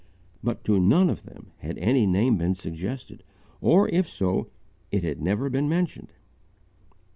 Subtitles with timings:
[0.43, 3.23] But to none of them had any name been suggested,
[3.61, 4.49] or, if so,
[4.91, 6.11] it had never been mentioned.